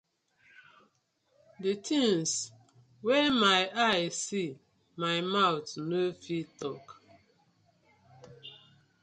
[1.61, 2.31] Di tinz
[3.05, 4.49] wey my eye see
[5.01, 6.83] my mouth no fit tok.